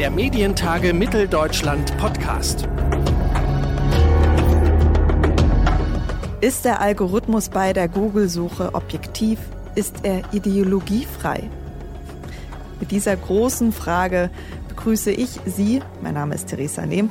Der 0.00 0.10
Medientage 0.10 0.94
Mitteldeutschland 0.94 1.94
Podcast. 1.98 2.66
Ist 6.40 6.64
der 6.64 6.80
Algorithmus 6.80 7.50
bei 7.50 7.74
der 7.74 7.86
Google-Suche 7.86 8.74
objektiv? 8.74 9.38
Ist 9.74 9.96
er 10.02 10.22
ideologiefrei? 10.32 11.50
Mit 12.80 12.92
dieser 12.92 13.14
großen 13.14 13.74
Frage 13.74 14.30
begrüße 14.68 15.10
ich 15.10 15.38
Sie, 15.44 15.82
mein 16.00 16.14
Name 16.14 16.34
ist 16.34 16.46
Theresa 16.46 16.86
Nehm, 16.86 17.10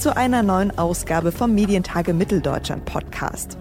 zu 0.00 0.16
einer 0.16 0.42
neuen 0.42 0.76
Ausgabe 0.76 1.30
vom 1.30 1.54
Medientage 1.54 2.12
Mitteldeutschland 2.12 2.86
Podcast. 2.86 3.56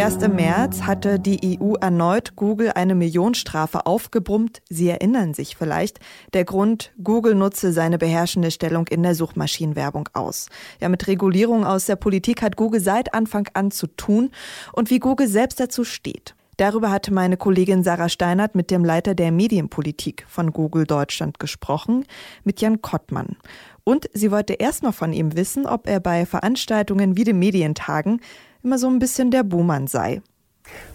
1. 0.00 0.20
März 0.28 0.82
hatte 0.82 1.18
die 1.18 1.58
EU 1.60 1.74
erneut 1.74 2.36
Google 2.36 2.70
eine 2.70 2.94
Millionenstrafe 2.94 3.84
aufgebrummt. 3.84 4.62
Sie 4.68 4.88
erinnern 4.88 5.34
sich 5.34 5.56
vielleicht. 5.56 5.98
Der 6.34 6.44
Grund, 6.44 6.92
Google 7.02 7.34
nutze 7.34 7.72
seine 7.72 7.98
beherrschende 7.98 8.52
Stellung 8.52 8.86
in 8.86 9.02
der 9.02 9.16
Suchmaschinenwerbung 9.16 10.08
aus. 10.12 10.50
Ja, 10.80 10.88
mit 10.88 11.08
Regulierung 11.08 11.64
aus 11.64 11.86
der 11.86 11.96
Politik 11.96 12.42
hat 12.42 12.54
Google 12.54 12.80
seit 12.80 13.12
Anfang 13.12 13.48
an 13.54 13.72
zu 13.72 13.88
tun 13.88 14.30
und 14.72 14.88
wie 14.90 15.00
Google 15.00 15.26
selbst 15.26 15.58
dazu 15.58 15.82
steht. 15.82 16.36
Darüber 16.58 16.92
hatte 16.92 17.12
meine 17.12 17.36
Kollegin 17.36 17.82
Sarah 17.82 18.08
Steinert 18.08 18.54
mit 18.54 18.70
dem 18.70 18.84
Leiter 18.84 19.16
der 19.16 19.32
Medienpolitik 19.32 20.24
von 20.28 20.52
Google 20.52 20.86
Deutschland 20.86 21.40
gesprochen, 21.40 22.04
mit 22.44 22.60
Jan 22.60 22.82
Kottmann. 22.82 23.36
Und 23.82 24.08
sie 24.12 24.30
wollte 24.30 24.52
erst 24.52 24.84
noch 24.84 24.94
von 24.94 25.12
ihm 25.12 25.34
wissen, 25.34 25.66
ob 25.66 25.88
er 25.88 25.98
bei 25.98 26.24
Veranstaltungen 26.24 27.16
wie 27.16 27.24
den 27.24 27.38
Medientagen 27.38 28.20
immer 28.62 28.78
so 28.78 28.88
ein 28.88 28.98
bisschen 28.98 29.30
der 29.30 29.42
Buhmann 29.42 29.86
sei. 29.86 30.22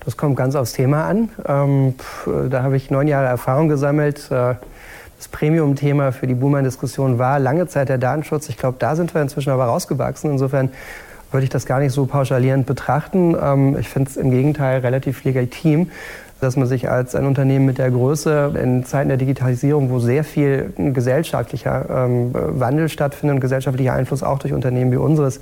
Das 0.05 0.17
kommt 0.17 0.35
ganz 0.35 0.55
aufs 0.55 0.73
Thema 0.73 1.05
an. 1.05 1.29
Ähm, 1.45 1.95
da 2.49 2.63
habe 2.63 2.75
ich 2.75 2.91
neun 2.91 3.07
Jahre 3.07 3.27
Erfahrung 3.27 3.69
gesammelt. 3.69 4.29
Äh, 4.31 4.55
das 5.17 5.27
Premium-Thema 5.29 6.11
für 6.11 6.27
die 6.27 6.33
Buhmann-Diskussion 6.33 7.17
war 7.17 7.39
lange 7.39 7.67
Zeit 7.67 7.89
der 7.89 7.97
Datenschutz. 7.97 8.49
Ich 8.49 8.57
glaube, 8.57 8.75
da 8.79 8.95
sind 8.95 9.13
wir 9.13 9.21
inzwischen 9.21 9.51
aber 9.51 9.65
rausgewachsen. 9.65 10.29
Insofern 10.31 10.69
würde 11.31 11.45
ich 11.45 11.49
das 11.49 11.65
gar 11.65 11.79
nicht 11.79 11.93
so 11.93 12.05
pauschalierend 12.05 12.65
betrachten. 12.65 13.35
Ähm, 13.41 13.77
ich 13.79 13.89
finde 13.89 14.09
es 14.09 14.17
im 14.17 14.31
Gegenteil 14.31 14.81
relativ 14.81 15.23
legitim, 15.23 15.89
dass 16.41 16.57
man 16.57 16.67
sich 16.67 16.89
als 16.89 17.15
ein 17.15 17.25
Unternehmen 17.25 17.65
mit 17.65 17.77
der 17.77 17.89
Größe 17.89 18.53
in 18.61 18.85
Zeiten 18.85 19.07
der 19.07 19.17
Digitalisierung, 19.17 19.89
wo 19.89 19.99
sehr 19.99 20.23
viel 20.25 20.73
gesellschaftlicher 20.77 22.05
ähm, 22.05 22.31
Wandel 22.33 22.89
stattfindet 22.89 23.35
und 23.35 23.41
gesellschaftlicher 23.41 23.93
Einfluss 23.93 24.23
auch 24.23 24.39
durch 24.39 24.53
Unternehmen 24.53 24.91
wie 24.91 24.97
unseres, 24.97 25.39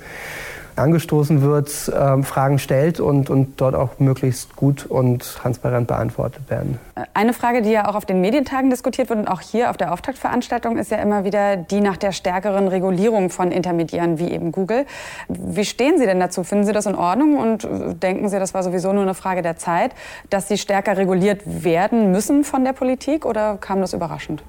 angestoßen 0.76 1.42
wird, 1.42 1.88
äh, 1.88 2.22
Fragen 2.22 2.58
stellt 2.58 3.00
und, 3.00 3.30
und 3.30 3.60
dort 3.60 3.74
auch 3.74 3.98
möglichst 3.98 4.56
gut 4.56 4.86
und 4.86 5.22
transparent 5.22 5.88
beantwortet 5.88 6.48
werden. 6.48 6.78
Eine 7.14 7.32
Frage, 7.32 7.62
die 7.62 7.70
ja 7.70 7.88
auch 7.88 7.94
auf 7.94 8.04
den 8.04 8.20
Medientagen 8.20 8.70
diskutiert 8.70 9.08
wird 9.08 9.18
und 9.18 9.28
auch 9.28 9.40
hier 9.40 9.70
auf 9.70 9.76
der 9.76 9.92
Auftaktveranstaltung, 9.92 10.78
ist 10.78 10.90
ja 10.90 10.98
immer 10.98 11.24
wieder 11.24 11.56
die 11.56 11.80
nach 11.80 11.96
der 11.96 12.12
stärkeren 12.12 12.68
Regulierung 12.68 13.30
von 13.30 13.50
Intermediären 13.50 14.18
wie 14.18 14.30
eben 14.30 14.52
Google. 14.52 14.86
Wie 15.28 15.64
stehen 15.64 15.98
Sie 15.98 16.06
denn 16.06 16.20
dazu? 16.20 16.44
Finden 16.44 16.64
Sie 16.64 16.72
das 16.72 16.86
in 16.86 16.94
Ordnung 16.94 17.36
und 17.36 17.66
denken 18.02 18.28
Sie, 18.28 18.38
das 18.38 18.54
war 18.54 18.62
sowieso 18.62 18.92
nur 18.92 19.02
eine 19.02 19.14
Frage 19.14 19.42
der 19.42 19.56
Zeit, 19.56 19.92
dass 20.30 20.48
sie 20.48 20.58
stärker 20.58 20.96
reguliert 20.96 21.42
werden 21.44 22.12
müssen 22.12 22.44
von 22.44 22.64
der 22.64 22.72
Politik 22.72 23.24
oder 23.24 23.56
kam 23.58 23.80
das 23.80 23.92
überraschend? 23.92 24.42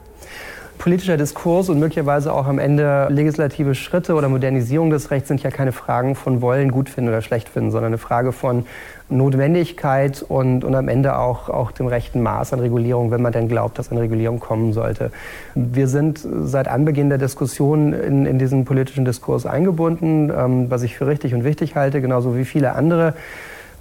Politischer 0.77 1.17
Diskurs 1.17 1.69
und 1.69 1.79
möglicherweise 1.79 2.33
auch 2.33 2.47
am 2.47 2.59
Ende 2.59 3.07
legislative 3.09 3.75
Schritte 3.75 4.15
oder 4.15 4.29
Modernisierung 4.29 4.89
des 4.89 5.11
Rechts 5.11 5.27
sind 5.27 5.41
ja 5.43 5.51
keine 5.51 5.71
Fragen 5.71 6.15
von 6.15 6.41
wollen, 6.41 6.71
gut 6.71 6.89
finden 6.89 7.09
oder 7.09 7.21
schlecht 7.21 7.49
finden, 7.49 7.71
sondern 7.71 7.91
eine 7.91 7.97
Frage 7.97 8.31
von 8.31 8.65
Notwendigkeit 9.09 10.23
und, 10.27 10.63
und 10.63 10.75
am 10.75 10.87
Ende 10.87 11.17
auch, 11.17 11.49
auch 11.49 11.71
dem 11.71 11.87
rechten 11.87 12.21
Maß 12.21 12.53
an 12.53 12.59
Regulierung, 12.59 13.11
wenn 13.11 13.21
man 13.21 13.31
denn 13.31 13.47
glaubt, 13.47 13.79
dass 13.79 13.91
eine 13.91 14.01
Regulierung 14.01 14.39
kommen 14.39 14.73
sollte. 14.73 15.11
Wir 15.55 15.87
sind 15.87 16.25
seit 16.43 16.67
Anbeginn 16.67 17.09
der 17.09 17.17
Diskussion 17.17 17.93
in, 17.93 18.25
in 18.25 18.39
diesen 18.39 18.65
politischen 18.65 19.05
Diskurs 19.05 19.45
eingebunden, 19.45 20.31
ähm, 20.35 20.69
was 20.69 20.83
ich 20.83 20.97
für 20.97 21.07
richtig 21.07 21.33
und 21.33 21.43
wichtig 21.43 21.75
halte, 21.75 22.01
genauso 22.01 22.35
wie 22.37 22.45
viele 22.45 22.75
andere 22.75 23.13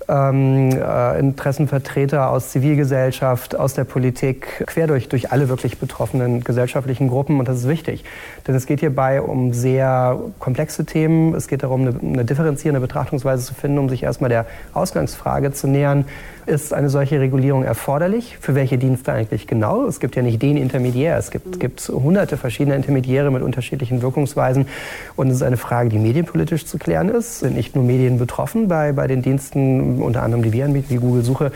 ähm, 0.08 0.70
äh, 0.70 1.18
Interessenvertreter 1.18 2.30
aus 2.30 2.50
Zivilgesellschaft, 2.50 3.56
aus 3.56 3.74
der 3.74 3.84
Politik, 3.84 4.64
quer 4.66 4.86
durch, 4.86 5.08
durch 5.08 5.32
alle 5.32 5.48
wirklich 5.48 5.78
betroffenen 5.78 6.44
gesellschaftlichen 6.44 7.08
Gruppen. 7.08 7.38
Und 7.38 7.48
das 7.48 7.58
ist 7.58 7.68
wichtig, 7.68 8.04
denn 8.46 8.54
es 8.54 8.66
geht 8.66 8.80
hierbei 8.80 9.20
um 9.20 9.52
sehr 9.52 10.18
komplexe 10.38 10.84
Themen. 10.84 11.34
Es 11.34 11.48
geht 11.48 11.62
darum, 11.62 11.82
eine, 11.82 11.98
eine 12.00 12.24
differenzierende 12.24 12.80
Betrachtungsweise 12.80 13.44
zu 13.44 13.54
finden, 13.54 13.78
um 13.78 13.88
sich 13.88 14.02
erstmal 14.02 14.30
der 14.30 14.46
Ausgangsfrage 14.74 15.52
zu 15.52 15.66
nähern. 15.66 16.04
Ist 16.44 16.74
eine 16.74 16.88
solche 16.88 17.20
Regulierung 17.20 17.62
erforderlich? 17.62 18.36
Für 18.40 18.56
welche 18.56 18.76
Dienste 18.76 19.12
eigentlich 19.12 19.46
genau? 19.46 19.86
Es 19.86 20.00
gibt 20.00 20.16
ja 20.16 20.22
nicht 20.22 20.42
den 20.42 20.56
Intermediär. 20.56 21.16
Es 21.16 21.30
gibt, 21.30 21.60
gibt 21.60 21.88
hunderte 21.88 22.36
verschiedene 22.36 22.74
Intermediäre 22.74 23.30
mit 23.30 23.42
unterschiedlichen 23.42 24.02
Wirkungsweisen. 24.02 24.66
Und 25.14 25.28
es 25.28 25.36
ist 25.36 25.42
eine 25.42 25.56
Frage, 25.56 25.88
die 25.88 25.98
medienpolitisch 25.98 26.66
zu 26.66 26.78
klären 26.78 27.08
ist. 27.10 27.40
Sind 27.40 27.54
nicht 27.54 27.76
nur 27.76 27.84
Medien 27.84 28.18
betroffen 28.18 28.66
bei, 28.66 28.90
bei 28.90 29.06
den 29.06 29.22
Diensten, 29.22 30.02
unter 30.02 30.24
anderem 30.24 30.42
die 30.42 30.52
wir 30.52 30.64
anbieten, 30.64 30.86
wie 30.88 30.96
Google 30.96 31.22
Suche, 31.22 31.52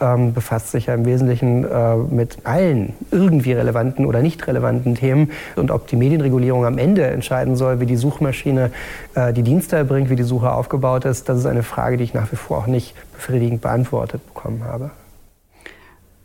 ähm, 0.00 0.32
befasst 0.32 0.70
sich 0.70 0.86
ja 0.86 0.94
im 0.94 1.04
Wesentlichen 1.04 1.64
äh, 1.64 1.96
mit 1.96 2.38
allen 2.44 2.94
irgendwie 3.10 3.52
relevanten 3.52 4.06
oder 4.06 4.22
nicht 4.22 4.46
relevanten 4.46 4.94
Themen. 4.94 5.30
Und 5.56 5.70
ob 5.70 5.86
die 5.86 5.96
Medienregulierung 5.96 6.64
am 6.64 6.78
Ende 6.78 7.06
entscheiden 7.06 7.56
soll, 7.56 7.80
wie 7.80 7.86
die 7.86 7.96
Suchmaschine 7.96 8.70
äh, 9.14 9.32
die 9.32 9.42
Dienste 9.42 9.76
erbringt, 9.76 10.10
wie 10.10 10.16
die 10.16 10.22
Suche 10.22 10.52
aufgebaut 10.52 11.04
ist, 11.04 11.28
das 11.28 11.38
ist 11.38 11.46
eine 11.46 11.62
Frage, 11.62 11.96
die 11.96 12.04
ich 12.04 12.14
nach 12.14 12.30
wie 12.32 12.36
vor 12.36 12.58
auch 12.58 12.66
nicht 12.66 12.94
befriedigend 13.12 13.60
beantwortet 13.60 14.26
bekommen 14.26 14.64
habe. 14.64 14.90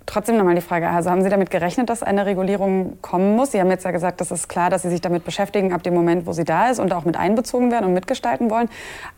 Trotzdem 0.05 0.37
nochmal 0.37 0.55
die 0.55 0.61
Frage, 0.61 0.89
also 0.89 1.09
haben 1.09 1.23
Sie 1.23 1.29
damit 1.29 1.49
gerechnet, 1.49 1.89
dass 1.89 2.03
eine 2.03 2.25
Regulierung 2.25 2.97
kommen 3.01 3.35
muss? 3.35 3.51
Sie 3.51 3.59
haben 3.59 3.69
jetzt 3.69 3.85
ja 3.85 3.91
gesagt, 3.91 4.19
das 4.19 4.31
ist 4.31 4.49
klar, 4.49 4.69
dass 4.69 4.81
Sie 4.81 4.89
sich 4.89 4.99
damit 4.99 5.23
beschäftigen 5.23 5.71
ab 5.71 5.81
dem 5.81 5.93
Moment, 5.93 6.25
wo 6.25 6.33
sie 6.33 6.43
da 6.43 6.69
ist 6.69 6.79
und 6.79 6.93
auch 6.93 7.05
mit 7.05 7.15
einbezogen 7.15 7.71
werden 7.71 7.85
und 7.85 7.93
mitgestalten 7.93 8.49
wollen. 8.49 8.69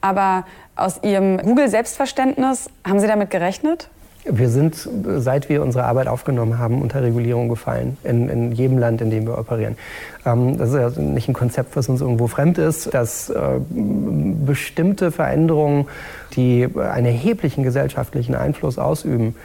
Aber 0.01 0.45
aus 0.75 1.01
Ihrem 1.03 1.37
Google-Selbstverständnis, 1.37 2.69
haben 2.87 2.99
Sie 2.99 3.07
damit 3.07 3.31
gerechnet? 3.31 3.89
Wir 4.27 4.49
sind, 4.49 4.89
seit 5.17 5.49
wir 5.49 5.61
unsere 5.61 5.85
Arbeit 5.85 6.07
aufgenommen 6.07 6.57
haben, 6.57 6.81
unter 6.81 7.03
Regulierung 7.03 7.47
gefallen, 7.47 7.97
in, 8.03 8.27
in 8.29 8.51
jedem 8.51 8.79
Land, 8.79 9.01
in 9.01 9.11
dem 9.11 9.27
wir 9.27 9.37
operieren. 9.37 9.77
Ähm, 10.25 10.57
das 10.57 10.69
ist 10.69 10.75
ja 10.75 11.01
nicht 11.01 11.27
ein 11.27 11.33
Konzept, 11.33 11.75
was 11.75 11.89
uns 11.89 12.01
irgendwo 12.01 12.27
fremd 12.27 12.57
ist, 12.57 12.93
dass 12.93 13.29
äh, 13.29 13.59
bestimmte 13.69 15.11
Veränderungen, 15.11 15.87
die 16.35 16.67
einen 16.75 17.05
erheblichen 17.05 17.63
gesellschaftlichen 17.63 18.33
Einfluss 18.35 18.79
ausüben, 18.79 19.35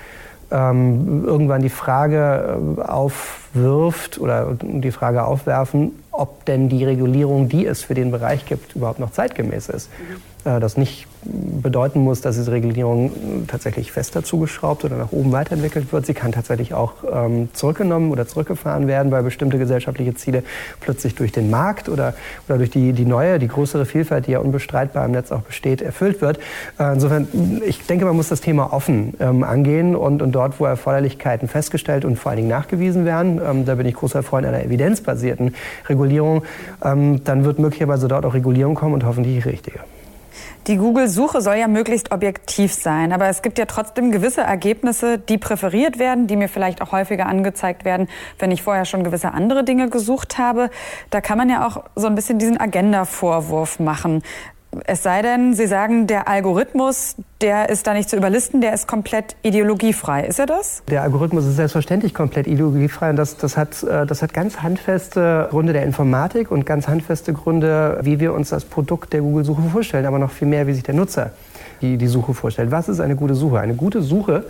ähm, 0.50 1.24
irgendwann 1.26 1.62
die 1.62 1.68
Frage 1.68 2.58
äh, 2.78 2.80
aufwirft 2.80 4.18
oder 4.18 4.56
die 4.60 4.91
Frage 4.91 5.24
aufwerfen, 5.24 5.92
ob 6.10 6.44
denn 6.47 6.68
die 6.68 6.84
Regulierung, 6.84 7.48
die 7.48 7.66
es 7.66 7.82
für 7.82 7.94
den 7.94 8.10
Bereich 8.10 8.47
gibt, 8.47 8.74
überhaupt 8.74 8.98
noch 8.98 9.12
zeitgemäß 9.12 9.68
ist. 9.68 9.91
Mhm. 9.91 10.29
Äh, 10.45 10.61
das 10.61 10.77
nicht 10.77 11.06
bedeuten 11.23 12.01
muss, 12.01 12.23
dass 12.23 12.37
diese 12.37 12.51
Regulierung 12.51 13.12
tatsächlich 13.47 13.93
fester 13.93 14.25
zugeschraubt 14.25 14.84
oder 14.87 14.97
nach 14.97 15.12
oben 15.12 15.33
weiterentwickelt 15.33 15.93
wird. 15.93 16.06
Sie 16.06 16.15
kann 16.15 16.33
tatsächlich 16.33 16.73
auch 16.73 16.95
ähm, 17.12 17.51
zurückgenommen 17.53 18.11
oder 18.11 18.27
zurückgefahren 18.27 18.87
werden, 18.87 19.12
weil 19.12 19.23
bestimmte 19.23 19.59
gesellschaftliche 19.59 20.15
Ziele 20.15 20.43
plötzlich 20.81 21.15
durch 21.15 21.31
den 21.31 21.51
Markt 21.51 21.91
oder, 21.91 22.15
oder 22.49 22.56
durch 22.56 22.71
die, 22.71 22.95
die 22.95 23.05
neue, 23.05 23.39
die 23.39 23.49
größere 23.49 23.84
Vielfalt, 23.84 24.28
die 24.28 24.33
ja 24.33 24.39
unbestreitbar 24.39 25.05
im 25.05 25.12
Netz 25.12 25.31
auch 25.31 25.43
besteht, 25.43 25.83
erfüllt 25.83 26.23
wird. 26.23 26.39
Äh, 26.78 26.95
insofern, 26.95 27.28
ich 27.67 27.87
denke, 27.87 28.07
man 28.07 28.17
muss 28.17 28.31
das 28.31 28.41
Thema 28.41 28.72
offen 28.72 29.12
ähm, 29.21 29.45
angehen 29.45 29.95
und, 29.95 30.22
und 30.22 30.33
dort, 30.33 30.59
wo 30.59 30.65
Erforderlichkeiten 30.65 31.49
festgestellt 31.49 32.07
und 32.07 32.19
vor 32.19 32.31
allen 32.31 32.39
Dingen 32.39 32.49
nachgewiesen 32.49 33.05
werden, 33.05 33.41
ähm, 33.47 33.67
da 33.67 33.75
bin 33.75 33.87
ich 33.87 33.95
großer 33.95 34.22
Freund 34.22 34.47
einer 34.47 34.65
evidenzbasierten 34.65 35.55
Regulierung, 35.89 36.45
ähm, 36.83 37.22
dann 37.25 37.45
wird 37.45 37.59
möglicherweise 37.59 38.09
dort 38.09 38.25
auch 38.25 38.33
Regulierung 38.33 38.75
kommen 38.75 38.95
und 38.95 39.05
hoffentlich 39.05 39.45
die 39.45 39.51
richtige. 39.51 39.81
Die 40.66 40.76
Google-Suche 40.76 41.41
soll 41.41 41.56
ja 41.56 41.69
möglichst 41.69 42.12
objektiv 42.12 42.75
sein, 42.75 43.12
aber 43.12 43.28
es 43.28 43.41
gibt 43.41 43.59
ja 43.59 43.65
trotzdem 43.65 44.12
gewisse 44.12 44.42
Ergebnisse, 44.42 45.18
die 45.18 45.39
präferiert 45.39 45.98
werden, 45.98 46.27
die 46.27 46.36
mir 46.36 46.48
vielleicht 46.48 46.83
auch 46.83 46.92
häufiger 46.92 47.27
angezeigt 47.27 47.86
werden, 47.86 48.09
wenn 48.39 48.51
ich 48.51 48.62
vorher 48.62 48.84
schon 48.84 49.03
gewisse 49.03 49.33
andere 49.33 49.65
Dinge 49.65 49.89
gesucht 49.89 50.36
habe. 50.36 50.68
Da 51.09 51.22
kann 51.22 51.39
man 51.39 51.48
ja 51.48 51.66
auch 51.66 51.84
so 51.97 52.09
ein 52.09 52.15
bisschen 52.15 52.39
diesen 52.39 52.60
Agenda-Vorwurf 52.60 53.80
machen. 53.80 54.22
Es 54.87 55.03
sei 55.03 55.21
denn, 55.22 55.55
Sie 55.55 55.67
sagen, 55.67 56.07
der 56.07 56.28
Algorithmus, 56.28 57.17
der 57.41 57.71
ist 57.71 57.89
da 57.89 57.95
nicht 57.95 58.09
zu 58.09 58.17
überlisten, 58.17 58.61
der 58.61 58.72
ist 58.72 58.87
komplett 58.87 59.34
ideologiefrei. 59.43 60.25
Ist 60.25 60.39
er 60.39 60.47
das? 60.47 60.84
Der 60.89 61.03
Algorithmus 61.03 61.45
ist 61.45 61.57
selbstverständlich 61.57 62.15
komplett 62.15 62.47
ideologiefrei. 62.47 63.11
Und 63.11 63.17
das, 63.17 63.37
das, 63.37 63.57
hat, 63.57 63.83
äh, 63.83 64.07
das 64.07 64.22
hat 64.22 64.33
ganz 64.33 64.63
handfeste 64.63 65.49
Gründe 65.51 65.72
der 65.72 65.84
Informatik 65.84 66.53
und 66.53 66.67
ganz 66.67 66.87
handfeste 66.87 67.33
Gründe, 67.33 67.99
wie 68.03 68.21
wir 68.21 68.33
uns 68.33 68.51
das 68.51 68.65
Produkt 68.65 69.13
der 69.13 69.22
Google-Suche 69.22 69.63
vorstellen, 69.63 70.07
aber 70.07 70.21
noch 70.21 70.31
viel 70.31 70.47
mehr, 70.47 70.69
wie 70.69 70.75
sich 70.75 70.84
der 70.84 70.95
Nutzer 70.95 71.33
die, 71.83 71.97
die 71.97 72.07
Suche 72.07 72.34
vorstellt. 72.34 72.71
Was 72.71 72.89
ist 72.89 73.01
eine 73.01 73.17
gute 73.17 73.34
Suche? 73.34 73.59
Eine 73.59 73.75
gute 73.75 74.03
Suche 74.03 74.45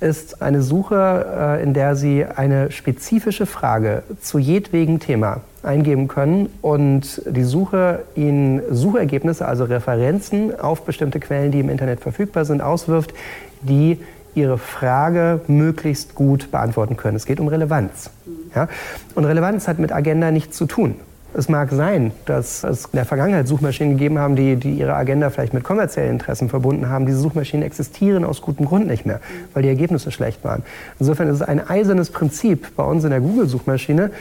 ist 0.00 0.42
eine 0.42 0.62
Suche, 0.62 1.58
äh, 1.58 1.62
in 1.62 1.74
der 1.74 1.96
Sie 1.96 2.24
eine 2.24 2.70
spezifische 2.70 3.46
Frage 3.46 4.02
zu 4.20 4.38
jedwegem 4.38 5.00
Thema 5.00 5.40
eingeben 5.62 6.08
können 6.08 6.48
und 6.62 7.22
die 7.26 7.42
Suche 7.42 8.04
Ihnen 8.14 8.62
Suchergebnisse, 8.70 9.46
also 9.46 9.64
Referenzen 9.64 10.58
auf 10.58 10.84
bestimmte 10.84 11.20
Quellen, 11.20 11.50
die 11.50 11.60
im 11.60 11.70
Internet 11.70 12.00
verfügbar 12.00 12.44
sind, 12.44 12.60
auswirft, 12.60 13.14
die 13.62 13.98
ihre 14.34 14.58
Frage 14.58 15.40
möglichst 15.48 16.14
gut 16.14 16.50
beantworten 16.50 16.96
können. 16.96 17.16
Es 17.16 17.24
geht 17.24 17.40
um 17.40 17.48
Relevanz. 17.48 18.10
Ja? 18.54 18.68
Und 19.14 19.24
Relevanz 19.24 19.66
hat 19.66 19.78
mit 19.78 19.92
Agenda 19.92 20.30
nichts 20.30 20.56
zu 20.56 20.66
tun. 20.66 20.96
Es 21.38 21.50
mag 21.50 21.70
sein, 21.70 22.12
dass 22.24 22.64
es 22.64 22.86
in 22.86 22.92
der 22.94 23.04
Vergangenheit 23.04 23.46
Suchmaschinen 23.46 23.98
gegeben 23.98 24.18
haben, 24.18 24.36
die, 24.36 24.56
die 24.56 24.72
ihre 24.72 24.94
Agenda 24.94 25.28
vielleicht 25.28 25.52
mit 25.52 25.64
kommerziellen 25.64 26.12
Interessen 26.12 26.48
verbunden 26.48 26.88
haben. 26.88 27.04
Diese 27.04 27.18
Suchmaschinen 27.18 27.62
existieren 27.62 28.24
aus 28.24 28.40
gutem 28.40 28.64
Grund 28.64 28.86
nicht 28.86 29.04
mehr, 29.04 29.20
weil 29.52 29.62
die 29.62 29.68
Ergebnisse 29.68 30.10
schlecht 30.10 30.44
waren. 30.44 30.62
Insofern 30.98 31.28
ist 31.28 31.34
es 31.34 31.42
ein 31.42 31.60
eisernes 31.60 32.08
Prinzip 32.08 32.74
bei 32.74 32.84
uns 32.84 33.04
in 33.04 33.10
der 33.10 33.20
Google-Suchmaschine, 33.20 34.12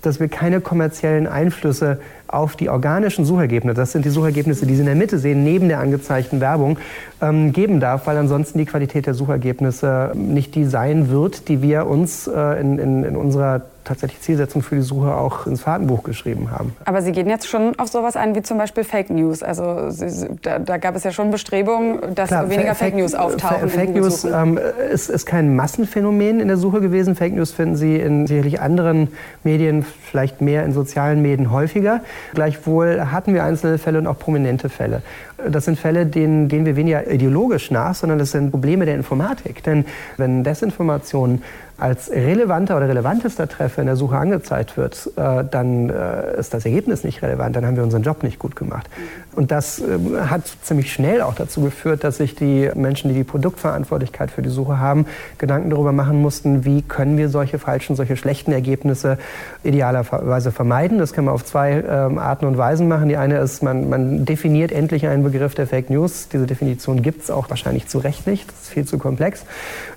dass 0.00 0.18
wir 0.18 0.28
keine 0.28 0.62
kommerziellen 0.62 1.26
Einflüsse 1.26 2.00
auf 2.32 2.56
die 2.56 2.68
organischen 2.68 3.24
Suchergebnisse, 3.24 3.74
das 3.74 3.92
sind 3.92 4.04
die 4.04 4.10
Suchergebnisse, 4.10 4.66
die 4.66 4.74
Sie 4.74 4.80
in 4.80 4.86
der 4.86 4.94
Mitte 4.94 5.18
sehen, 5.18 5.44
neben 5.44 5.68
der 5.68 5.80
angezeigten 5.80 6.40
Werbung, 6.40 6.78
ähm, 7.20 7.52
geben 7.52 7.80
darf, 7.80 8.06
weil 8.06 8.16
ansonsten 8.16 8.58
die 8.58 8.66
Qualität 8.66 9.06
der 9.06 9.14
Suchergebnisse 9.14 10.12
nicht 10.14 10.54
die 10.54 10.64
sein 10.64 11.10
wird, 11.10 11.48
die 11.48 11.62
wir 11.62 11.86
uns 11.86 12.26
äh, 12.26 12.60
in, 12.60 12.78
in, 12.78 13.04
in 13.04 13.16
unserer 13.16 13.62
tatsächlich 13.84 14.20
Zielsetzung 14.20 14.62
für 14.62 14.76
die 14.76 14.82
Suche 14.82 15.14
auch 15.14 15.46
ins 15.46 15.62
Fahrtenbuch 15.62 16.02
geschrieben 16.02 16.50
haben. 16.50 16.74
Aber 16.84 17.02
Sie 17.02 17.12
gehen 17.12 17.28
jetzt 17.28 17.48
schon 17.48 17.78
auf 17.78 17.88
sowas 17.88 18.16
ein 18.16 18.34
wie 18.34 18.42
zum 18.42 18.58
Beispiel 18.58 18.84
Fake 18.84 19.10
News. 19.10 19.42
Also 19.42 19.90
Sie, 19.90 20.28
da, 20.42 20.58
da, 20.58 20.76
gab 20.76 20.94
es 20.94 21.04
ja 21.04 21.10
schon 21.10 21.30
Bestrebungen, 21.30 22.14
dass 22.14 22.28
Klar, 22.28 22.48
weniger 22.48 22.74
Fake, 22.74 22.92
Fake 22.92 22.94
News 22.96 23.14
auftauchen. 23.14 23.68
Fake 23.68 23.94
News 23.94 24.24
ähm, 24.24 24.58
ist, 24.92 25.10
ist 25.10 25.26
kein 25.26 25.56
Massenphänomen 25.56 26.40
in 26.40 26.48
der 26.48 26.56
Suche 26.56 26.80
gewesen. 26.80 27.16
Fake 27.16 27.34
News 27.34 27.52
finden 27.52 27.76
Sie 27.76 27.96
in 27.96 28.26
sicherlich 28.26 28.60
anderen 28.60 29.08
Medien, 29.42 29.84
vielleicht 29.84 30.40
mehr 30.40 30.64
in 30.64 30.72
sozialen 30.72 31.22
Medien 31.22 31.50
häufiger. 31.50 32.00
Gleichwohl 32.34 33.10
hatten 33.10 33.34
wir 33.34 33.44
einzelne 33.44 33.78
Fälle 33.78 33.98
und 33.98 34.06
auch 34.06 34.18
prominente 34.18 34.68
Fälle. 34.68 35.02
Das 35.48 35.64
sind 35.64 35.78
Fälle, 35.78 36.06
denen 36.06 36.48
gehen 36.48 36.64
wir 36.64 36.76
weniger 36.76 37.10
ideologisch 37.10 37.70
nach, 37.70 37.94
sondern 37.94 38.18
das 38.18 38.30
sind 38.30 38.50
Probleme 38.50 38.84
der 38.86 38.94
Informatik. 38.94 39.62
Denn 39.62 39.84
wenn 40.16 40.44
Desinformation 40.44 41.42
als 41.82 42.12
relevanter 42.12 42.76
oder 42.76 42.88
relevantester 42.88 43.48
Treffer 43.48 43.80
in 43.80 43.86
der 43.86 43.96
Suche 43.96 44.16
angezeigt 44.16 44.76
wird, 44.76 45.10
äh, 45.16 45.42
dann 45.50 45.90
äh, 45.90 46.38
ist 46.38 46.54
das 46.54 46.64
Ergebnis 46.64 47.02
nicht 47.02 47.22
relevant, 47.22 47.56
dann 47.56 47.66
haben 47.66 47.74
wir 47.74 47.82
unseren 47.82 48.04
Job 48.04 48.22
nicht 48.22 48.38
gut 48.38 48.54
gemacht. 48.54 48.88
Und 49.34 49.50
das 49.50 49.80
äh, 49.80 49.84
hat 50.28 50.42
ziemlich 50.62 50.92
schnell 50.92 51.22
auch 51.22 51.34
dazu 51.34 51.62
geführt, 51.62 52.04
dass 52.04 52.18
sich 52.18 52.36
die 52.36 52.70
Menschen, 52.76 53.08
die 53.08 53.16
die 53.16 53.24
Produktverantwortlichkeit 53.24 54.30
für 54.30 54.42
die 54.42 54.48
Suche 54.48 54.78
haben, 54.78 55.06
Gedanken 55.38 55.70
darüber 55.70 55.90
machen 55.90 56.22
mussten, 56.22 56.64
wie 56.64 56.82
können 56.82 57.16
wir 57.16 57.28
solche 57.28 57.58
falschen, 57.58 57.96
solche 57.96 58.16
schlechten 58.16 58.52
Ergebnisse 58.52 59.18
idealerweise 59.64 60.52
vermeiden. 60.52 60.98
Das 60.98 61.12
kann 61.12 61.24
man 61.24 61.34
auf 61.34 61.44
zwei 61.44 61.82
ähm, 61.88 62.18
Arten 62.18 62.44
und 62.46 62.58
Weisen 62.58 62.86
machen. 62.86 63.08
Die 63.08 63.16
eine 63.16 63.38
ist, 63.38 63.60
man, 63.62 63.88
man 63.88 64.24
definiert 64.24 64.70
endlich 64.70 65.08
einen 65.08 65.24
Begriff 65.24 65.56
der 65.56 65.66
Fake 65.66 65.90
News. 65.90 66.28
Diese 66.28 66.46
Definition 66.46 67.02
gibt 67.02 67.24
es 67.24 67.30
auch 67.30 67.50
wahrscheinlich 67.50 67.88
zu 67.88 67.98
Recht 67.98 68.28
nicht. 68.28 68.48
Das 68.48 68.62
ist 68.62 68.68
viel 68.68 68.84
zu 68.84 68.98
komplex. 68.98 69.44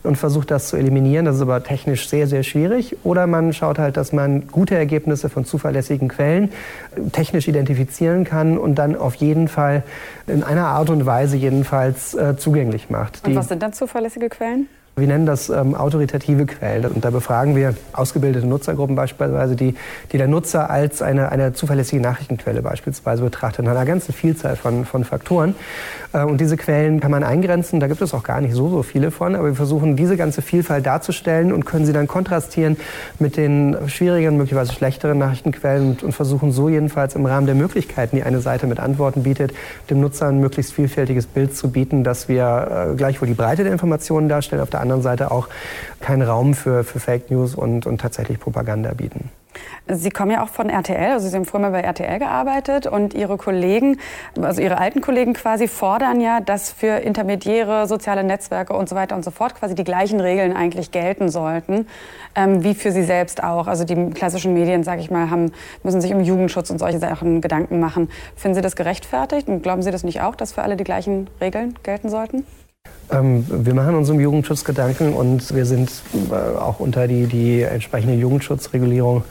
Und 0.02 0.18
versucht 0.18 0.50
das 0.50 0.70
zu 0.70 0.78
eliminieren. 0.78 1.26
Das 1.26 1.36
ist 1.36 1.42
aber 1.42 1.62
sehr, 1.84 2.28
sehr 2.28 2.44
schwierig. 2.44 2.98
Oder 3.04 3.28
man 3.28 3.54
schaut 3.54 3.80
halt, 3.80 3.98
dass 3.98 4.14
man 4.14 4.48
gute 4.48 4.76
Ergebnisse 4.76 5.30
von 5.30 5.46
zuverlässigen 5.46 6.08
Quellen 6.08 6.52
äh, 6.96 7.10
technisch 7.12 7.48
identifizieren 7.48 8.24
kann 8.24 8.58
und 8.58 8.76
dann 8.76 8.96
auf 8.96 9.16
jeden 9.16 9.48
Fall 9.48 9.84
in 10.28 10.44
einer 10.44 10.68
Art 10.68 10.90
und 10.90 11.06
Weise 11.06 11.38
jedenfalls 11.38 12.14
äh, 12.14 12.38
zugänglich 12.38 12.90
macht. 12.90 13.26
Und 13.26 13.36
was 13.36 13.48
sind 13.48 13.62
dann 13.62 13.74
zuverlässige 13.74 14.30
Quellen? 14.30 14.68
Wir 14.98 15.08
nennen 15.08 15.26
das 15.26 15.50
ähm, 15.50 15.76
autoritative 15.76 16.46
Quellen. 16.46 16.90
Und 16.90 17.04
da 17.04 17.10
befragen 17.10 17.54
wir 17.54 17.74
ausgebildete 17.92 18.48
Nutzergruppen 18.48 18.96
beispielsweise, 18.96 19.58
die, 19.58 19.76
die 20.14 20.18
der 20.18 20.30
Nutzer 20.30 20.70
als 20.70 21.02
eine, 21.02 21.34
eine 21.34 21.52
zuverlässige 21.52 22.02
Nachrichtenquelle 22.02 22.62
beispielsweise 22.62 23.22
betrachtet, 23.22 23.66
in 23.66 23.68
einer 23.68 23.84
ganzen 23.84 24.14
Vielzahl 24.14 24.56
von, 24.56 24.86
von 24.86 25.04
Faktoren. 25.04 25.54
Äh, 26.14 26.24
und 26.24 26.40
diese 26.40 26.56
Quellen 26.56 27.02
kann 27.02 27.12
man 27.12 27.26
eingrenzen, 27.26 27.82
da 27.82 27.88
gibt 27.88 28.02
es 28.02 28.14
auch 28.14 28.24
gar 28.24 28.40
nicht 28.40 28.54
so, 28.54 28.70
so 28.70 28.84
viele 28.84 29.12
von, 29.12 29.36
aber 29.36 29.48
wir 29.48 29.56
versuchen 29.56 29.98
diese 29.98 30.16
ganze 30.16 30.42
Vielfalt 30.42 30.86
darzustellen 30.86 31.52
und 31.52 31.66
können 31.66 31.86
sie 31.86 31.92
dann 31.92 32.08
kontrastieren 32.08 32.78
mit 33.20 33.36
den 33.36 33.76
schwierigen, 33.88 34.38
möglicherweise 34.38 34.72
schlechteren 34.72 35.18
Nachrichtenquellen 35.18 35.90
und, 35.90 36.04
und 36.04 36.14
versuchen 36.14 36.54
so 36.54 36.70
jedenfalls 36.70 37.16
im 37.16 37.26
Rahmen 37.26 37.48
der 37.48 37.56
Möglichkeiten, 37.56 38.16
die 38.16 38.24
eine 38.24 38.40
Seite 38.40 38.66
mit 38.66 38.80
Antworten 38.80 39.24
bietet, 39.24 39.54
dem 39.90 40.00
Nutzer 40.00 40.28
ein 40.28 40.40
möglichst 40.40 40.72
vielfältiges 40.72 41.28
Bild 41.28 41.54
zu 41.54 41.70
bieten, 41.70 42.06
dass 42.06 42.30
wir 42.30 42.92
äh, 42.94 42.96
gleichwohl 42.96 43.28
die 43.28 43.34
Breite 43.34 43.64
der 43.64 43.74
Informationen 43.74 44.30
darstellen, 44.30 44.62
auf 44.62 44.70
der 44.70 44.85
anderen 44.86 45.02
Seite 45.02 45.32
auch 45.32 45.48
keinen 46.00 46.22
Raum 46.22 46.54
für, 46.54 46.84
für 46.84 47.00
Fake 47.00 47.32
News 47.32 47.56
und, 47.56 47.86
und 47.86 48.00
tatsächlich 48.00 48.40
Propaganda 48.40 48.94
bieten. 48.94 49.30
Sie 49.88 50.10
kommen 50.10 50.32
ja 50.32 50.44
auch 50.44 50.50
von 50.50 50.70
RTL, 50.70 51.12
also 51.12 51.28
Sie 51.30 51.36
haben 51.36 51.46
früher 51.46 51.62
mal 51.62 51.72
bei 51.72 51.82
RTL 51.82 52.20
gearbeitet 52.20 52.88
und 52.88 53.14
Ihre 53.14 53.38
Kollegen, 53.38 54.00
also 54.42 54.62
Ihre 54.62 54.80
alten 54.80 55.02
Kollegen 55.02 55.34
quasi 55.34 55.68
fordern 55.68 56.22
ja, 56.22 56.40
dass 56.40 56.72
für 56.72 56.98
Intermediäre, 56.98 57.88
soziale 57.88 58.24
Netzwerke 58.24 58.74
und 58.74 58.90
so 58.90 58.96
weiter 58.96 59.16
und 59.16 59.24
so 59.24 59.32
fort 59.32 59.56
quasi 59.56 59.76
die 59.76 59.84
gleichen 59.84 60.20
Regeln 60.20 60.56
eigentlich 60.56 60.92
gelten 60.92 61.30
sollten, 61.30 61.88
ähm, 62.36 62.64
wie 62.64 62.74
für 62.74 62.92
Sie 62.92 63.04
selbst 63.04 63.44
auch. 63.44 63.68
Also 63.68 63.84
die 63.84 64.10
klassischen 64.10 64.54
Medien, 64.54 64.84
sage 64.84 65.02
ich 65.02 65.12
mal, 65.12 65.30
haben, 65.30 65.52
müssen 65.84 66.02
sich 66.02 66.14
um 66.14 66.22
Jugendschutz 66.22 66.70
und 66.70 66.80
solche 66.80 67.00
Sachen 67.00 67.42
Gedanken 67.42 67.80
machen. 67.80 68.10
Finden 68.36 68.56
Sie 68.56 68.62
das 68.62 68.76
gerechtfertigt 68.76 69.48
und 69.48 69.62
glauben 69.62 69.84
Sie 69.84 69.92
das 69.92 70.04
nicht 70.04 70.22
auch, 70.22 70.36
dass 70.36 70.54
für 70.54 70.64
alle 70.64 70.78
die 70.78 70.84
gleichen 70.84 71.30
Regeln 71.40 71.76
gelten 71.84 72.10
sollten? 72.10 72.44
Ähm, 73.12 73.46
wir 73.50 73.74
machen 73.74 73.96
uns 73.96 74.10
um 74.10 74.20
Jugendschutz 74.20 74.64
Gedanken 74.64 75.14
und 75.14 75.54
wir 75.54 75.66
sind 75.66 75.92
äh, 76.32 76.58
auch 76.58 76.80
unter 76.80 77.08
die, 77.08 77.28
die 77.28 77.62
entsprechende 77.62 78.16
Jugendschutzregulierung 78.16 79.24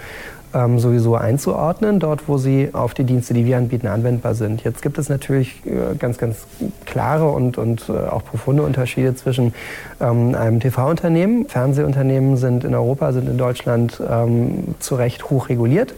ähm, 0.54 0.78
sowieso 0.78 1.16
einzuordnen, 1.16 1.98
dort 1.98 2.28
wo 2.28 2.38
sie 2.38 2.70
auf 2.72 2.94
die 2.94 3.02
Dienste, 3.02 3.34
die 3.34 3.44
wir 3.44 3.58
anbieten, 3.58 3.88
anwendbar 3.88 4.34
sind. 4.34 4.62
Jetzt 4.62 4.82
gibt 4.82 4.98
es 4.98 5.08
natürlich 5.08 5.60
äh, 5.66 5.96
ganz, 5.98 6.18
ganz 6.18 6.46
klare 6.86 7.28
und, 7.28 7.58
und 7.58 7.88
äh, 7.88 7.92
auch 7.92 8.24
profunde 8.24 8.62
Unterschiede 8.62 9.16
zwischen 9.16 9.52
ähm, 10.00 10.34
einem 10.36 10.60
TV-Unternehmen. 10.60 11.48
Fernsehunternehmen 11.48 12.36
sind 12.36 12.62
in 12.62 12.74
Europa, 12.74 13.12
sind 13.12 13.28
in 13.28 13.38
Deutschland 13.38 14.00
zu 14.78 14.94
Recht 14.94 15.30
hoch 15.30 15.48
reguliert 15.48 15.94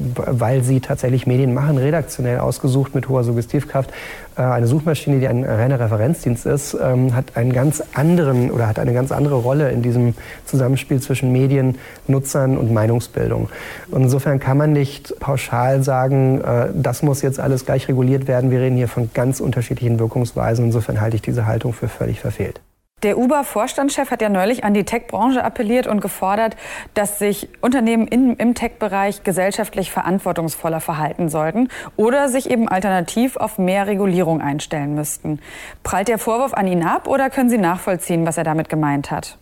weil 0.00 0.62
sie 0.62 0.80
tatsächlich 0.80 1.26
Medien 1.26 1.54
machen, 1.54 1.78
redaktionell 1.78 2.38
ausgesucht 2.38 2.94
mit 2.94 3.08
hoher 3.08 3.24
Suggestivkraft. 3.24 3.90
Äh, 4.36 4.42
eine 4.42 4.66
Suchmaschine, 4.66 5.20
die 5.20 5.28
ein 5.28 5.44
reiner 5.44 5.78
Referenzdienst 5.78 6.46
ist, 6.46 6.76
ähm, 6.80 7.14
hat 7.14 7.36
einen 7.36 7.52
ganz 7.52 7.82
anderen 7.94 8.50
oder 8.50 8.66
hat 8.66 8.78
eine 8.78 8.92
ganz 8.94 9.12
andere 9.12 9.36
Rolle 9.36 9.70
in 9.70 9.82
diesem 9.82 10.14
Zusammenspiel 10.46 11.00
zwischen 11.00 11.32
Medien, 11.32 11.78
Nutzern 12.06 12.56
und 12.56 12.72
Meinungsbildung. 12.72 13.50
Und 13.90 14.02
insofern 14.02 14.40
kann 14.40 14.56
man 14.56 14.72
nicht 14.72 15.14
pauschal 15.20 15.82
sagen, 15.82 16.40
äh, 16.40 16.68
das 16.74 17.02
muss 17.02 17.22
jetzt 17.22 17.38
alles 17.38 17.66
gleich 17.66 17.88
reguliert 17.88 18.26
werden. 18.26 18.50
Wir 18.50 18.60
reden 18.60 18.76
hier 18.76 18.88
von 18.88 19.10
ganz 19.12 19.40
unterschiedlichen 19.40 19.98
Wirkungsweisen. 19.98 20.66
Insofern 20.66 21.00
halte 21.00 21.16
ich 21.16 21.22
diese 21.22 21.46
Haltung 21.46 21.72
für 21.72 21.88
völlig 21.88 22.20
verfehlt. 22.20 22.60
Der 23.02 23.16
Uber-Vorstandschef 23.16 24.10
hat 24.10 24.20
ja 24.20 24.28
neulich 24.28 24.62
an 24.62 24.74
die 24.74 24.84
Tech-Branche 24.84 25.42
appelliert 25.42 25.86
und 25.86 26.02
gefordert, 26.02 26.56
dass 26.92 27.18
sich 27.18 27.48
Unternehmen 27.62 28.06
in, 28.06 28.36
im 28.36 28.54
Tech-Bereich 28.54 29.22
gesellschaftlich 29.22 29.90
verantwortungsvoller 29.90 30.80
verhalten 30.80 31.30
sollten 31.30 31.68
oder 31.96 32.28
sich 32.28 32.50
eben 32.50 32.68
alternativ 32.68 33.38
auf 33.38 33.58
mehr 33.58 33.86
Regulierung 33.86 34.42
einstellen 34.42 34.94
müssten. 34.94 35.40
Prallt 35.82 36.08
der 36.08 36.18
Vorwurf 36.18 36.52
an 36.52 36.66
ihn 36.66 36.82
ab 36.82 37.08
oder 37.08 37.30
können 37.30 37.48
Sie 37.48 37.58
nachvollziehen, 37.58 38.26
was 38.26 38.36
er 38.36 38.44
damit 38.44 38.68
gemeint 38.68 39.10
hat? 39.10 39.38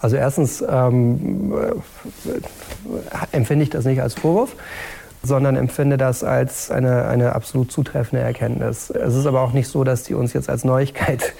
Also 0.00 0.16
erstens 0.16 0.62
ähm, 0.68 1.54
äh, 2.26 3.36
empfinde 3.36 3.62
ich 3.62 3.70
das 3.70 3.86
nicht 3.86 4.02
als 4.02 4.14
Vorwurf 4.14 4.56
sondern 5.22 5.56
empfinde 5.56 5.98
das 5.98 6.24
als 6.24 6.70
eine, 6.70 7.06
eine 7.06 7.34
absolut 7.34 7.70
zutreffende 7.70 8.24
Erkenntnis. 8.24 8.90
Es 8.90 9.14
ist 9.14 9.26
aber 9.26 9.42
auch 9.42 9.52
nicht 9.52 9.68
so, 9.68 9.84
dass 9.84 10.02
die 10.02 10.14
uns 10.14 10.32
jetzt 10.32 10.48
als 10.48 10.64
Neuigkeit 10.64 11.34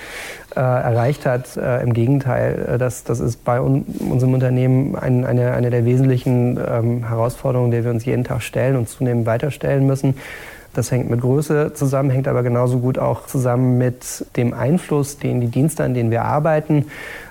äh, 0.54 0.60
erreicht 0.60 1.24
hat. 1.24 1.56
Äh, 1.56 1.82
Im 1.82 1.94
Gegenteil, 1.94 2.74
äh, 2.74 2.78
das, 2.78 3.04
das 3.04 3.20
ist 3.20 3.44
bei 3.44 3.60
un 3.60 3.84
unserem 4.10 4.34
Unternehmen 4.34 4.96
ein, 4.96 5.24
eine, 5.24 5.52
eine 5.52 5.70
der 5.70 5.84
wesentlichen 5.84 6.58
ähm, 6.66 7.08
Herausforderungen, 7.08 7.70
der 7.70 7.84
wir 7.84 7.90
uns 7.90 8.04
jeden 8.04 8.24
Tag 8.24 8.42
stellen 8.42 8.76
und 8.76 8.88
zunehmend 8.88 9.26
weiterstellen 9.26 9.86
müssen. 9.86 10.16
Das 10.74 10.92
hängt 10.92 11.10
mit 11.10 11.20
Größe 11.20 11.72
zusammen, 11.74 12.10
hängt 12.10 12.28
aber 12.28 12.42
genauso 12.42 12.78
gut 12.78 12.98
auch 12.98 13.26
zusammen 13.26 13.78
mit 13.78 14.24
dem 14.36 14.54
Einfluss, 14.54 15.18
den 15.18 15.40
die 15.40 15.48
Dienste, 15.48 15.82
an 15.82 15.94
denen 15.94 16.10
wir 16.12 16.24
arbeiten, 16.24 16.86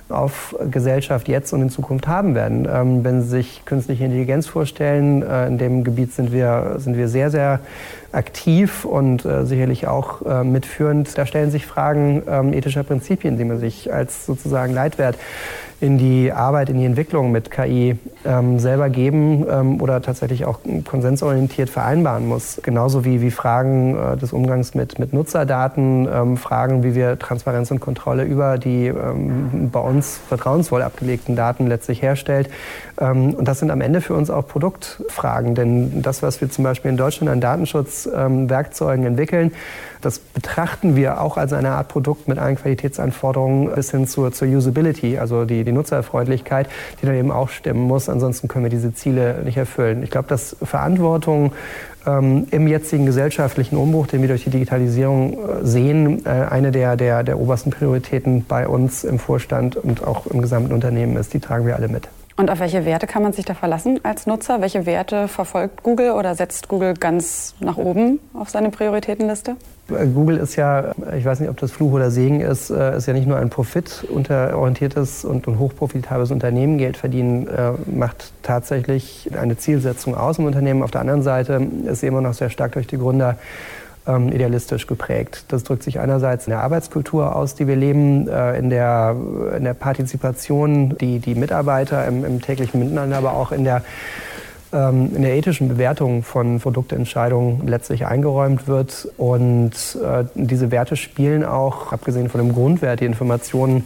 auf 0.10 0.56
Gesellschaft 0.72 1.28
jetzt 1.28 1.54
und 1.54 1.62
in 1.62 1.70
Zukunft 1.70 2.08
haben 2.08 2.36
werden. 2.36 2.68
Ähm, 2.72 3.04
wenn 3.04 3.22
Sie 3.22 3.30
sich 3.30 3.64
künstliche 3.66 4.06
Intelligenz 4.06 4.48
vorstellen, 4.48 5.22
äh, 5.22 5.48
in 5.48 5.58
dem 5.58 5.84
Gebiet 5.84 6.14
sind 6.14 6.32
wir, 6.32 6.76
sind 6.78 6.98
wir 6.98 7.08
sehr, 7.08 7.30
sehr 7.30 7.60
aktiv 8.12 8.86
und 8.86 9.26
äh, 9.26 9.46
sicherlich 9.46 9.88
auch 9.88 10.22
äh, 10.24 10.44
mitführend. 10.44 11.18
Da 11.18 11.26
stellen 11.26 11.52
sich 11.52 11.66
Fragen 11.66 12.24
ähm, 12.28 12.54
ethischer 12.54 12.84
Prinzipien, 12.84 13.38
die 13.38 13.46
man 13.46 13.60
sich 13.60 13.94
als 13.94 14.26
sozusagen 14.26 14.74
Leitwert 14.74 15.18
in 15.82 15.98
die 15.98 16.32
Arbeit, 16.32 16.70
in 16.70 16.78
die 16.78 16.86
Entwicklung 16.86 17.32
mit 17.32 17.52
KI 17.52 17.98
ähm, 18.26 18.60
selber 18.60 18.90
geben 18.90 19.46
ähm, 19.50 19.82
oder 19.82 20.02
tatsächlich 20.02 20.46
auch 20.46 20.60
konsensorientiert 20.86 21.70
vereinbaren 21.70 22.28
muss. 22.28 22.60
Genauso 22.64 23.04
wie, 23.04 23.22
wie 23.22 23.32
Fragen 23.32 23.98
äh, 23.98 24.18
des 24.18 24.32
Umgangs 24.32 24.76
mit, 24.76 25.00
mit 25.00 25.12
Nutzerdaten, 25.14 26.08
ähm, 26.14 26.38
Fragen, 26.38 26.84
wie 26.84 26.96
wir 26.96 27.20
Transparenz 27.20 27.72
und 27.72 27.80
Kontrolle 27.80 28.24
über 28.24 28.58
die 28.58 28.88
ähm, 28.88 29.70
bei 29.72 29.80
uns 29.80 30.20
vertrauensvoll 30.30 30.84
abgelegten 30.84 31.36
Daten 31.36 31.68
letztlich 31.68 32.02
herstellt. 32.02 32.50
Ähm, 33.00 33.34
und 33.34 33.48
das 33.48 33.60
sind 33.60 33.72
am 33.72 33.82
Ende 33.82 34.02
für 34.02 34.14
uns 34.14 34.30
auch 34.30 34.48
Produktfragen, 34.48 35.56
denn 35.56 36.02
das, 36.02 36.22
was 36.22 36.40
wir 36.40 36.50
zum 36.50 36.64
Beispiel 36.64 36.92
in 36.92 36.98
Deutschland 36.98 37.32
an 37.32 37.42
Datenschutz 37.42 38.08
Qualitätswerkzeugen 38.70 39.06
entwickeln. 39.06 39.52
Das 40.02 40.20
betrachten 40.20 40.96
wir 40.96 41.22
auch 41.22 41.38
als 41.38 41.52
eine 41.52 41.72
Art 41.72 41.90
Produkt 41.90 42.28
mit 42.28 42.38
allen 42.38 42.56
Qualitätsanforderungen 42.56 43.74
bis 43.76 43.92
hin 43.92 44.08
zur, 44.08 44.32
zur 44.32 44.48
Usability, 44.48 45.18
also 45.18 45.46
die, 45.46 45.64
die 45.64 45.72
Nutzerfreundlichkeit, 45.72 46.70
die 47.02 47.06
dann 47.06 47.16
eben 47.16 47.32
auch 47.32 47.50
stimmen 47.50 47.82
muss. 47.82 48.08
Ansonsten 48.08 48.48
können 48.48 48.66
wir 48.66 48.70
diese 48.70 48.94
Ziele 48.94 49.42
nicht 49.44 49.58
erfüllen. 49.58 50.04
Ich 50.04 50.10
glaube, 50.10 50.28
dass 50.30 50.56
Verantwortung 50.64 51.52
ähm, 52.06 52.48
im 52.52 52.68
jetzigen 52.68 53.06
gesellschaftlichen 53.06 53.78
Umbruch, 53.78 54.08
den 54.08 54.22
wir 54.22 54.30
durch 54.30 54.46
die 54.46 54.50
Digitalisierung 54.50 55.34
äh, 55.34 55.66
sehen, 55.66 56.26
äh, 56.26 56.30
eine 56.30 56.72
der, 56.72 56.96
der, 56.96 57.24
der 57.24 57.40
obersten 57.40 57.72
Prioritäten 57.72 58.46
bei 58.46 58.68
uns 58.68 59.04
im 59.04 59.20
Vorstand 59.20 59.76
und 59.76 60.06
auch 60.06 60.28
im 60.28 60.42
gesamten 60.42 60.74
Unternehmen 60.74 61.18
ist. 61.18 61.34
Die 61.34 61.40
tragen 61.40 61.66
wir 61.66 61.76
alle 61.76 61.90
mit. 61.90 62.08
Und 62.40 62.50
auf 62.50 62.62
welche 62.62 62.86
Werte 62.86 63.06
kann 63.06 63.22
man 63.22 63.34
sich 63.34 63.44
da 63.44 63.54
verlassen 63.54 64.00
als 64.04 64.26
Nutzer? 64.26 64.62
Welche 64.62 64.86
Werte 64.86 65.28
verfolgt 65.28 65.84
Google 65.84 66.12
oder 66.12 66.36
setzt 66.36 66.70
Google 66.70 66.94
ganz 66.94 67.54
nach 67.60 67.76
oben 67.76 68.22
auf 68.34 68.50
seine 68.50 68.70
Prioritätenliste? 68.70 69.58
Google 69.90 70.38
ist 70.38 70.56
ja, 70.56 70.94
ich 71.18 71.26
weiß 71.26 71.42
nicht, 71.42 71.50
ob 71.50 71.58
das 71.58 71.74
Fluch 71.74 71.92
oder 71.92 72.12
Segen 72.12 72.40
ist, 72.40 72.70
äh, 72.70 72.96
ist 72.96 73.08
ja 73.08 73.14
nicht 73.14 73.28
nur 73.28 73.36
ein 73.36 73.50
profitorientiertes 73.50 75.26
und, 75.26 75.50
und 75.50 75.60
hochprofitables 75.60 76.32
Unternehmen. 76.32 76.78
Geld 76.78 76.96
verdienen 76.96 77.48
äh, 77.48 77.74
macht 77.94 78.32
tatsächlich 78.42 79.30
eine 79.38 79.58
Zielsetzung 79.58 80.16
aus 80.16 80.40
im 80.40 80.46
Unternehmen. 80.46 80.82
Auf 80.82 80.92
der 80.92 81.02
anderen 81.02 81.24
Seite 81.24 81.68
ist 81.88 82.00
sie 82.00 82.08
immer 82.08 82.22
noch 82.22 82.36
sehr 82.36 82.50
stark 82.50 82.72
durch 82.72 82.88
die 82.88 82.98
Gründer 82.98 83.36
ähm, 84.10 84.32
idealistisch 84.32 84.88
geprägt. 84.88 85.46
Das 85.50 85.64
drückt 85.64 85.84
sich 85.84 86.00
einerseits 86.00 86.48
in 86.48 86.52
der 86.52 86.62
Arbeitskultur 86.62 87.36
aus, 87.36 87.56
die 87.56 87.68
wir 87.68 87.76
leben, 87.76 88.28
äh, 88.28 88.58
in, 88.58 88.70
der, 88.70 89.16
in 89.56 89.64
der 89.64 89.74
Partizipation, 89.74 90.98
die 90.98 91.20
die 91.20 91.36
Mitarbeiter 91.36 92.06
im, 92.08 92.26
im 92.26 92.42
täglichen 92.42 92.80
Miteinander, 92.80 93.18
aber 93.18 93.34
auch 93.34 93.52
in 93.52 93.64
der 93.64 93.84
ähm, 94.72 95.12
in 95.16 95.24
der 95.24 95.36
ethischen 95.36 95.68
Bewertung 95.68 96.22
von 96.22 96.60
Produktentscheidungen 96.60 97.68
letztlich 97.68 98.06
eingeräumt 98.06 98.68
wird. 98.68 99.08
Und 99.18 99.72
äh, 100.04 100.26
diese 100.36 100.70
Werte 100.70 100.96
spielen 100.96 101.44
auch, 101.44 101.92
abgesehen 101.92 102.30
von 102.30 102.40
dem 102.40 102.54
Grundwert, 102.54 103.00
die 103.00 103.06
Informationen 103.06 103.86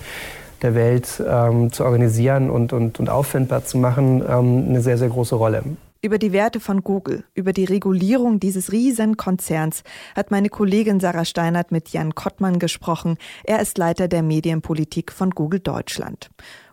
der 0.62 0.76
Welt 0.76 1.24
ähm, 1.26 1.72
zu 1.72 1.86
organisieren 1.86 2.50
und, 2.50 2.74
und, 2.74 3.00
und 3.00 3.10
auffindbar 3.10 3.66
zu 3.66 3.78
machen, 3.78 4.24
ähm, 4.28 4.66
eine 4.70 4.82
sehr, 4.82 4.98
sehr 4.98 5.10
große 5.10 5.36
Rolle. 5.36 5.64
Über 6.06 6.18
die 6.18 6.34
Werte 6.34 6.60
von 6.60 6.84
Google, 6.84 7.24
über 7.34 7.54
die 7.54 7.64
Regulierung 7.64 8.42
dieses 8.42 8.74
Riesenkonzerns 8.74 9.84
hat 10.18 10.32
meine 10.32 10.50
Kollegin 10.50 11.00
Sarah 11.00 11.24
Steinert 11.24 11.72
mit 11.72 11.88
Jan 11.90 12.14
Kottmann 12.14 12.60
gesprochen. 12.60 13.16
Er 13.46 13.62
ist 13.62 13.78
Leiter 13.78 14.10
der 14.10 14.22
Medienpolitik 14.22 15.14
von 15.14 15.30
Google 15.30 15.62
Deutschland. 15.62 16.30